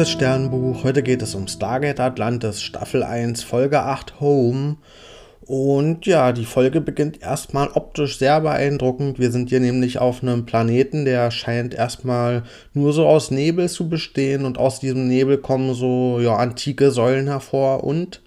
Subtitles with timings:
[0.00, 4.78] liebes Sternbuch, heute geht es um Stargate Atlantis, Staffel 1, Folge 8, Home.
[5.42, 9.18] Und ja, die Folge beginnt erstmal optisch sehr beeindruckend.
[9.18, 13.90] Wir sind hier nämlich auf einem Planeten, der scheint erstmal nur so aus Nebel zu
[13.90, 18.22] bestehen und aus diesem Nebel kommen so ja, antike Säulen hervor und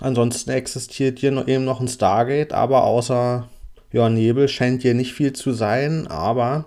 [0.00, 3.48] ansonsten existiert hier eben noch ein Stargate, aber außer
[3.92, 6.64] ja, Nebel scheint hier nicht viel zu sein, aber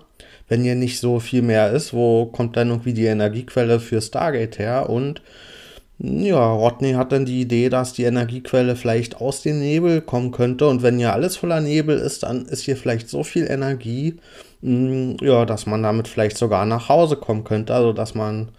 [0.48, 4.58] wenn hier nicht so viel mehr ist, wo kommt dann irgendwie die Energiequelle für Stargate
[4.58, 4.88] her?
[4.88, 5.22] Und
[6.00, 10.68] ja, Rodney hat dann die Idee, dass die Energiequelle vielleicht aus dem Nebel kommen könnte.
[10.68, 14.14] Und wenn hier alles voller Nebel ist, dann ist hier vielleicht so viel Energie,
[14.62, 17.74] mm, ja, dass man damit vielleicht sogar nach Hause kommen könnte.
[17.74, 18.50] Also, dass man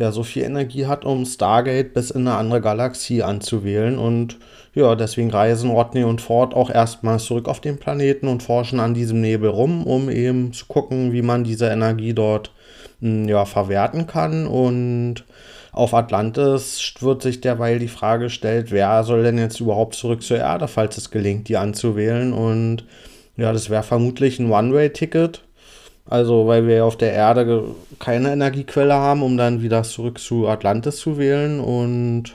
[0.00, 3.98] ja so viel Energie hat, um Stargate bis in eine andere Galaxie anzuwählen.
[3.98, 4.38] Und
[4.74, 8.94] ja, deswegen reisen Rodney und Ford auch erstmal zurück auf den Planeten und forschen an
[8.94, 12.50] diesem Nebel rum, um eben zu gucken, wie man diese Energie dort
[13.00, 14.46] hm, ja, verwerten kann.
[14.46, 15.24] Und
[15.72, 20.38] auf Atlantis wird sich derweil die Frage gestellt, wer soll denn jetzt überhaupt zurück zur
[20.38, 22.32] Erde, falls es gelingt, die anzuwählen.
[22.32, 22.86] Und
[23.36, 25.42] ja, das wäre vermutlich ein One-Way-Ticket.
[26.10, 27.66] Also, weil wir auf der Erde
[28.00, 31.60] keine Energiequelle haben, um dann wieder zurück zu Atlantis zu wählen.
[31.60, 32.34] Und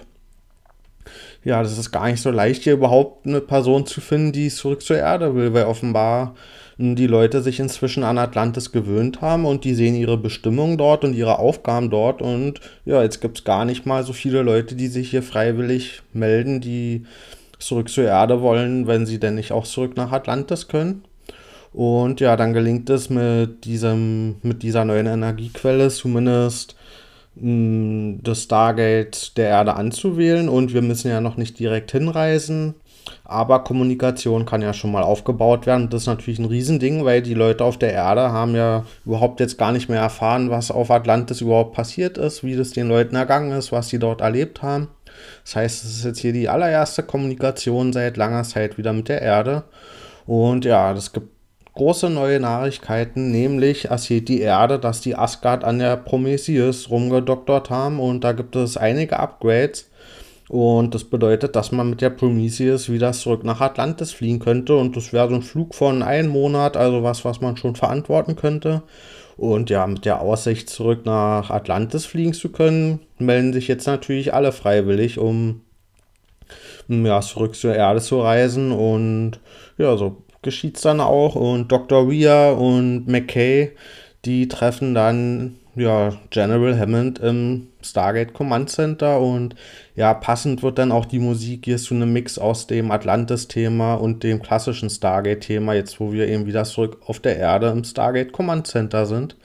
[1.43, 4.81] ja, das ist gar nicht so leicht, hier überhaupt eine Person zu finden, die zurück
[4.81, 6.35] zur Erde will, weil offenbar
[6.77, 11.13] die Leute sich inzwischen an Atlantis gewöhnt haben und die sehen ihre Bestimmung dort und
[11.13, 12.21] ihre Aufgaben dort.
[12.21, 16.01] Und ja, jetzt gibt es gar nicht mal so viele Leute, die sich hier freiwillig
[16.13, 17.05] melden, die
[17.59, 21.03] zurück zur Erde wollen, wenn sie denn nicht auch zurück nach Atlantis können.
[21.75, 26.77] Und ja, dann gelingt es mit, diesem, mit dieser neuen Energiequelle zumindest
[27.35, 30.47] mh, mm, das Stargate der Erde anzuwählen.
[30.47, 32.75] Und wir müssen ja noch nicht direkt hinreisen.
[33.25, 35.89] Aber Kommunikation kann ja schon mal aufgebaut werden.
[35.89, 39.57] Das ist natürlich ein Riesending, weil die Leute auf der Erde haben ja überhaupt jetzt
[39.57, 43.51] gar nicht mehr erfahren, was auf Atlantis überhaupt passiert ist, wie das den Leuten ergangen
[43.51, 44.87] ist, was sie dort erlebt haben.
[45.43, 49.21] Das heißt, es ist jetzt hier die allererste Kommunikation seit langer Zeit wieder mit der
[49.21, 49.65] Erde.
[50.25, 51.34] Und ja, das gibt
[51.75, 57.99] große neue Nachrichten, nämlich erzählt die Erde, dass die Asgard an der Prometheus rumgedoktert haben
[57.99, 59.89] und da gibt es einige Upgrades.
[60.47, 64.75] Und das bedeutet, dass man mit der Prometheus wieder zurück nach Atlantis fliegen könnte.
[64.75, 68.35] Und das wäre so ein Flug von einem Monat, also was, was man schon verantworten
[68.35, 68.83] könnte.
[69.37, 74.33] Und ja, mit der Aussicht zurück nach Atlantis fliegen zu können, melden sich jetzt natürlich
[74.33, 75.61] alle freiwillig, um
[76.87, 78.71] ja, zurück zur Erde zu reisen.
[78.71, 79.39] Und
[79.77, 81.35] ja, so geschieht es dann auch.
[81.35, 82.09] Und Dr.
[82.09, 83.71] Weir und McKay,
[84.23, 89.55] die treffen dann ja, General Hammond im Stargate Command Center und
[89.95, 94.23] ja, passend wird dann auch die Musik hier zu einem Mix aus dem Atlantis-Thema und
[94.23, 98.67] dem klassischen Stargate-Thema, jetzt wo wir eben wieder zurück auf der Erde im Stargate Command
[98.67, 99.35] Center sind.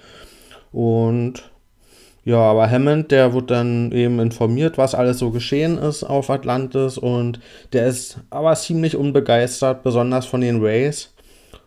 [0.70, 1.50] Und
[2.25, 6.98] ja, aber Hammond, der wird dann eben informiert, was alles so geschehen ist auf Atlantis
[6.98, 7.41] und
[7.72, 11.14] der ist aber ziemlich unbegeistert, besonders von den Rays.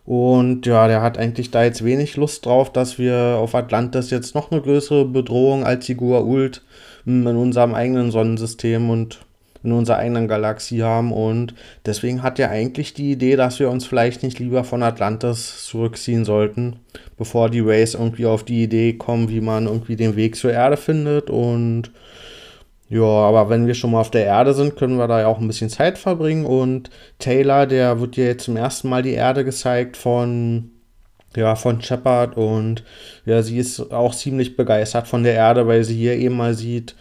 [0.04, 4.34] Und ja, der hat eigentlich da jetzt wenig Lust drauf, dass wir auf Atlantis jetzt
[4.34, 6.60] noch eine größere Bedrohung als die Gua'uld
[7.04, 9.20] hm, in unserem eigenen Sonnensystem und
[9.64, 11.12] in unserer eigenen Galaxie haben.
[11.12, 11.54] Und
[11.86, 16.24] deswegen hat er eigentlich die Idee, dass wir uns vielleicht nicht lieber von Atlantis zurückziehen
[16.24, 16.76] sollten,
[17.16, 20.76] bevor die Rays irgendwie auf die Idee kommen, wie man irgendwie den Weg zur Erde
[20.76, 21.30] findet.
[21.30, 21.90] Und
[22.90, 25.40] ja, aber wenn wir schon mal auf der Erde sind, können wir da ja auch
[25.40, 26.44] ein bisschen Zeit verbringen.
[26.44, 30.70] Und Taylor, der wird dir jetzt zum ersten Mal die Erde gezeigt von
[31.36, 32.84] ja, von Shepard und
[33.24, 36.94] ja, sie ist auch ziemlich begeistert von der Erde, weil sie hier eben mal sieht,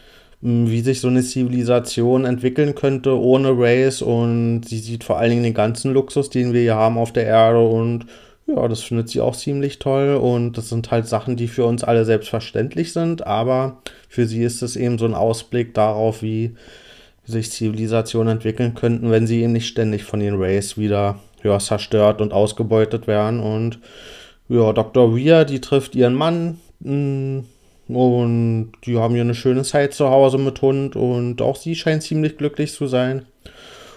[0.45, 4.01] wie sich so eine Zivilisation entwickeln könnte ohne Race.
[4.01, 7.25] Und sie sieht vor allen Dingen den ganzen Luxus, den wir hier haben auf der
[7.25, 7.65] Erde.
[7.65, 8.07] Und
[8.45, 10.15] ja, das findet sie auch ziemlich toll.
[10.15, 13.77] Und das sind halt Sachen, die für uns alle selbstverständlich sind, aber
[14.09, 16.55] für sie ist es eben so ein Ausblick darauf, wie
[17.25, 22.19] sich Zivilisationen entwickeln könnten, wenn sie eben nicht ständig von den Rays wieder ja, zerstört
[22.19, 23.39] und ausgebeutet werden.
[23.39, 23.79] Und
[24.49, 25.15] ja, Dr.
[25.15, 27.39] Weir, die trifft ihren Mann, mm,
[27.87, 32.03] und die haben hier eine schöne Zeit zu Hause mit Hund und auch sie scheint
[32.03, 33.25] ziemlich glücklich zu sein.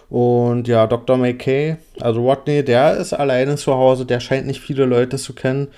[0.09, 1.17] Und ja, Dr.
[1.17, 5.69] McKay, also Rodney, der ist alleine zu Hause, der scheint nicht viele Leute zu kennen.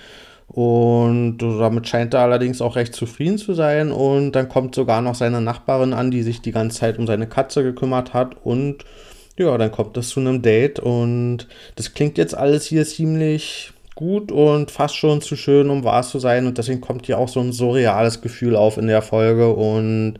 [0.47, 3.91] Und damit scheint er allerdings auch recht zufrieden zu sein.
[3.91, 7.27] Und dann kommt sogar noch seine Nachbarin an, die sich die ganze Zeit um seine
[7.27, 8.35] Katze gekümmert hat.
[8.43, 8.83] Und
[9.37, 10.79] ja, dann kommt es zu einem Date.
[10.79, 16.03] Und das klingt jetzt alles hier ziemlich gut und fast schon zu schön, um wahr
[16.03, 16.47] zu sein.
[16.47, 19.53] Und deswegen kommt hier auch so ein surreales Gefühl auf in der Folge.
[19.53, 20.19] Und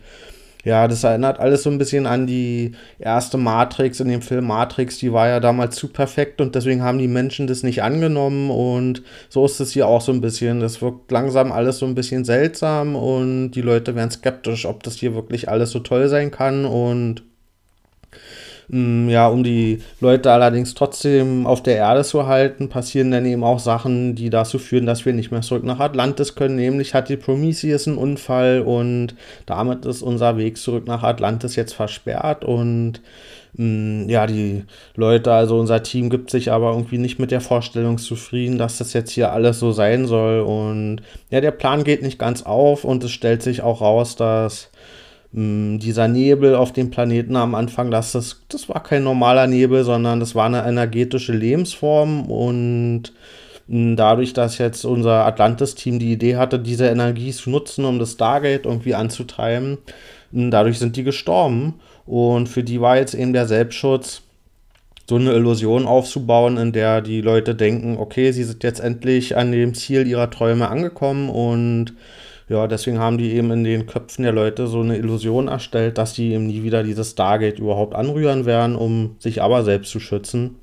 [0.66, 4.98] Ja, das erinnert alles so ein bisschen an die erste Matrix in dem Film Matrix.
[5.00, 8.52] Die war ja damals zu perfekt und deswegen haben die Menschen das nicht angenommen.
[8.52, 10.60] Und so ist es hier auch so ein bisschen.
[10.60, 14.96] Das wirkt langsam alles so ein bisschen seltsam und die Leute werden skeptisch, ob das
[14.96, 16.66] hier wirklich alles so toll sein kann.
[16.66, 17.24] Und
[18.72, 23.58] ja, um die Leute allerdings trotzdem auf der Erde zu halten, passieren dann eben auch
[23.58, 26.56] Sachen, die dazu führen, dass wir nicht mehr zurück nach Atlantis können.
[26.56, 29.16] Nämlich hat die Prometheus einen Unfall und
[29.48, 33.02] damit ist unser Weg zurück nach Atlantis jetzt versperrt und
[33.54, 37.98] mm, ja, die Leute, also unser Team gibt sich aber irgendwie nicht mit der Vorstellung
[37.98, 40.42] zufrieden, dass das jetzt hier alles so sein soll.
[40.42, 41.02] Und
[41.32, 44.99] ja, der Plan geht nicht ganz auf und es stellt sich auch raus, dass Mm,
[45.32, 50.20] dieser Nebel auf dem Planeten am Anfang, das, das, das war kein normaler Nebel, sondern
[50.20, 53.14] das war eine energetische Lebensform und
[53.68, 58.14] mm, dadurch, dass jetzt unser Atlantis-Team die Idee hatte, diese Energie zu nutzen, um das
[58.14, 59.78] Stargate irgendwie anzutreiben,
[60.32, 61.76] mm, dadurch sind die gestorben.
[62.08, 64.24] Und für die war jetzt eben der Selbstschutz
[65.08, 69.52] so eine Illusion aufzubauen, in der die Leute denken, okay, sie sind jetzt endlich an
[69.52, 71.94] dem Ziel ihrer Träume angekommen und
[72.50, 76.14] ja, deswegen haben die eben in den Köpfen der Leute so eine Illusion erstellt, dass
[76.14, 80.56] die eben nie wieder dieses Stargate überhaupt anrühren werden, um sich aber selbst zu schützen.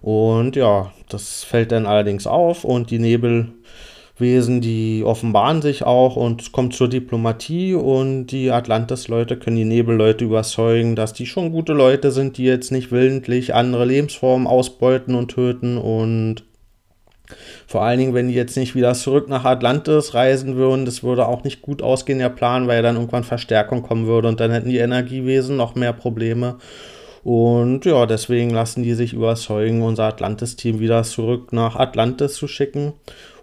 [0.00, 6.40] Und ja, das fällt dann allerdings auf und die Nebelwesen, die offenbaren sich auch und
[6.40, 11.74] es kommt zur Diplomatie und die Atlantis-Leute können die Nebelleute überzeugen, dass die schon gute
[11.74, 16.44] Leute sind, die jetzt nicht willentlich andere Lebensformen ausbeuten und töten und
[17.66, 21.26] vor allen Dingen, wenn die jetzt nicht wieder zurück nach Atlantis reisen würden, das würde
[21.26, 24.50] auch nicht gut ausgehen, der Plan, weil ja dann irgendwann Verstärkung kommen würde und dann
[24.50, 26.56] hätten die Energiewesen noch mehr Probleme.
[27.24, 32.94] Und ja, deswegen lassen die sich überzeugen, unser Atlantis-Team wieder zurück nach Atlantis zu schicken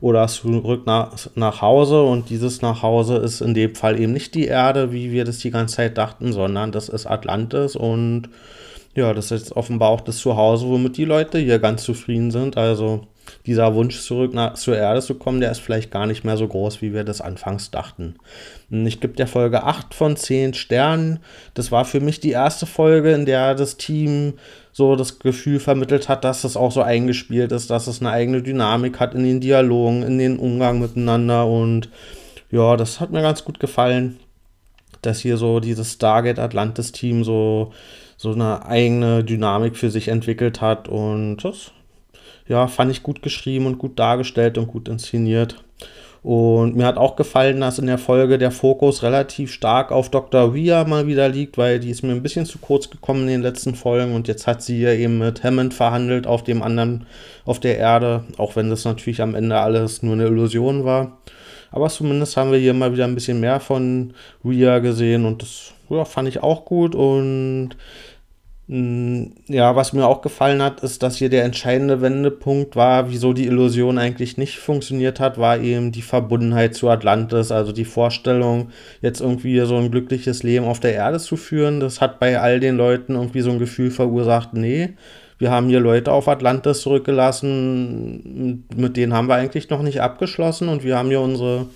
[0.02, 2.02] oder zurück nach, nach Hause.
[2.02, 5.40] Und dieses nach Hause ist in dem Fall eben nicht die Erde, wie wir das
[5.40, 7.76] die ganze Zeit dachten, sondern das ist Atlantis.
[7.76, 8.30] Und
[8.96, 12.58] ja, das ist offenbar auch das Zuhause, womit die Leute hier ganz zufrieden sind.
[12.58, 13.08] Also
[13.46, 16.48] dieser Wunsch zurück nach, zur Erde zu kommen, der ist vielleicht gar nicht mehr so
[16.48, 18.16] groß, wie wir das anfangs dachten.
[18.70, 21.20] Ich gebe der Folge 8 von 10 Sternen.
[21.54, 24.34] Das war für mich die erste Folge, in der das Team
[24.72, 28.42] so das Gefühl vermittelt hat, dass es auch so eingespielt ist, dass es eine eigene
[28.42, 31.90] Dynamik hat in den Dialogen, in den Umgang miteinander und
[32.52, 34.20] ja, das hat mir ganz gut gefallen,
[35.02, 37.72] dass hier so dieses Stargate Atlantis Team so
[38.18, 41.72] so eine eigene Dynamik für sich entwickelt hat und das
[42.48, 45.64] ja, fand ich gut geschrieben und gut dargestellt und gut inszeniert.
[46.26, 50.52] Und mir hat auch gefallen, dass in der Folge der Fokus relativ stark auf Dr.
[50.56, 53.42] Ria mal wieder liegt, weil die ist mir ein bisschen zu kurz gekommen in den
[53.44, 57.06] letzten Folgen und jetzt hat sie ja eben mit Hammond verhandelt auf dem anderen,
[57.46, 61.20] auf der Erde, auch wenn das natürlich am Ende alles nur eine Illusion war.
[61.70, 65.74] Aber zumindest haben wir hier mal wieder ein bisschen mehr von Ria gesehen und das
[65.92, 67.76] ja, fand ich auch gut und
[68.68, 73.46] ja, was mir auch gefallen hat, ist, dass hier der entscheidende Wendepunkt war, wieso die
[73.46, 78.70] Illusion eigentlich nicht funktioniert hat, war eben die Verbundenheit zu Atlantis, also die Vorstellung,
[79.02, 81.80] jetzt irgendwie so ein glückliches Leben auf der Erde zu führen.
[81.80, 84.96] Das hat bei all den Leuten irgendwie so ein Gefühl verursacht, nee,
[85.38, 90.70] wir haben hier Leute auf Atlantis zurückgelassen, mit denen haben wir eigentlich noch nicht abgeschlossen
[90.70, 91.68] und wir haben hier unsere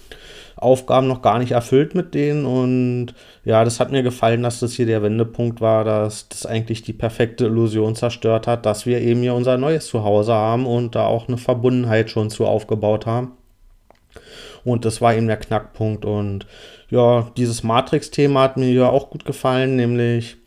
[0.60, 2.46] Aufgaben noch gar nicht erfüllt mit denen.
[2.46, 3.14] Und
[3.46, 6.94] ja, das hat mir gefallen, dass das hier der Wendepunkt war, dass das eigentlich die
[6.94, 11.28] perfekte Illusion zerstört hat, dass wir eben hier unser neues Zuhause haben und da auch
[11.28, 13.32] eine Verbundenheit schon zu aufgebaut haben.
[14.66, 16.06] Und das war eben der Knackpunkt.
[16.06, 16.46] Und
[16.90, 20.38] ja, dieses Matrix-Thema hat mir ja auch gut gefallen, nämlich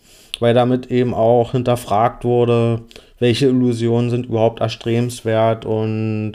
[0.40, 2.82] weil damit eben auch hinterfragt wurde,
[3.20, 6.32] welche Illusionen sind überhaupt erstrebenswert und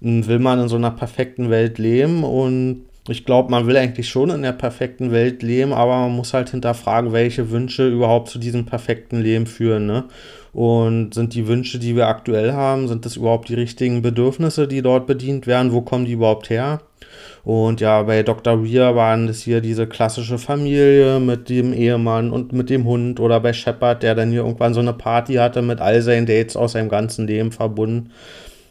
[0.00, 4.30] will man in so einer perfekten Welt leben und ich glaube, man will eigentlich schon
[4.30, 8.66] in der perfekten Welt leben, aber man muss halt hinterfragen, welche Wünsche überhaupt zu diesem
[8.66, 9.86] perfekten Leben führen.
[9.86, 10.04] Ne?
[10.52, 14.82] Und sind die Wünsche, die wir aktuell haben, sind das überhaupt die richtigen Bedürfnisse, die
[14.82, 15.72] dort bedient werden?
[15.72, 16.80] Wo kommen die überhaupt her?
[17.44, 18.64] Und ja, bei Dr.
[18.64, 23.38] Weir waren das hier diese klassische Familie mit dem Ehemann und mit dem Hund oder
[23.38, 26.72] bei Shepard, der dann hier irgendwann so eine Party hatte mit all seinen Dates aus
[26.72, 28.10] seinem ganzen Leben verbunden.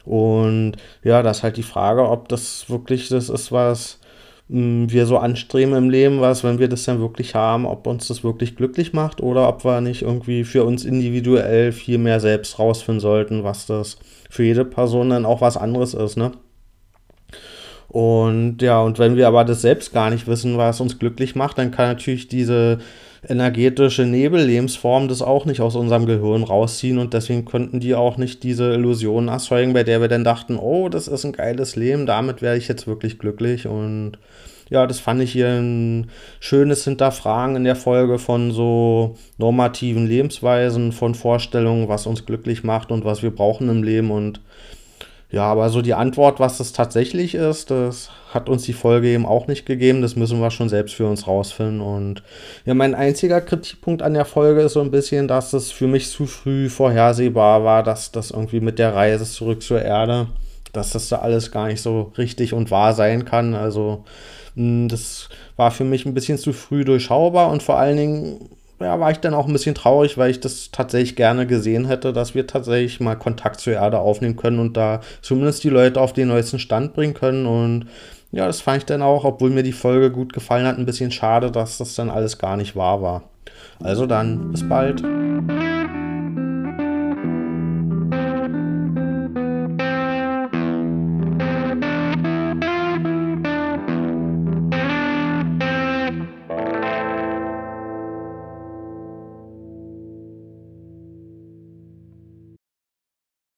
[0.06, 0.74] Und
[1.04, 4.00] ja, das ist halt die Frage, ob das wirklich das ist, was
[4.48, 8.24] wir so anstreben im Leben, was, wenn wir das dann wirklich haben, ob uns das
[8.24, 13.00] wirklich glücklich macht oder ob wir nicht irgendwie für uns individuell viel mehr selbst rausfinden
[13.00, 13.98] sollten, was das
[14.30, 16.32] für jede Person dann auch was anderes ist, ne?
[17.88, 21.58] Und ja, und wenn wir aber das selbst gar nicht wissen, was uns glücklich macht,
[21.58, 22.80] dann kann natürlich diese
[23.28, 28.44] energetische Nebellebensform das auch nicht aus unserem Gehirn rausziehen und deswegen könnten die auch nicht
[28.44, 32.42] diese Illusion erzeugen, bei der wir dann dachten, oh, das ist ein geiles Leben, damit
[32.42, 34.18] werde ich jetzt wirklich glücklich und
[34.70, 40.92] ja, das fand ich hier ein schönes Hinterfragen in der Folge von so normativen Lebensweisen,
[40.92, 44.10] von Vorstellungen, was uns glücklich macht und was wir brauchen im Leben.
[44.10, 44.42] Und
[45.32, 49.26] ja, aber so die Antwort, was das tatsächlich ist, das hat uns die Folge eben
[49.26, 50.02] auch nicht gegeben.
[50.02, 51.82] Das müssen wir schon selbst für uns rausfinden.
[51.82, 52.22] Und
[52.66, 56.10] ja, mein einziger Kritikpunkt an der Folge ist so ein bisschen, dass es für mich
[56.10, 60.28] zu früh vorhersehbar war, dass das irgendwie mit der Reise zurück zur Erde,
[60.74, 63.56] dass das da alles gar nicht so richtig und wahr sein kann.
[63.56, 64.04] Also
[64.56, 69.00] hm, das war für mich ein bisschen zu früh durchschaubar und vor allen Dingen ja,
[69.00, 72.36] war ich dann auch ein bisschen traurig, weil ich das tatsächlich gerne gesehen hätte, dass
[72.36, 76.28] wir tatsächlich mal Kontakt zur Erde aufnehmen können und da zumindest die Leute auf den
[76.28, 77.46] neuesten Stand bringen können.
[77.46, 77.88] Und
[78.32, 81.12] ja, das fand ich dann auch, obwohl mir die Folge gut gefallen hat, ein bisschen
[81.12, 83.24] schade, dass das dann alles gar nicht wahr war.
[83.82, 85.04] Also dann, bis bald.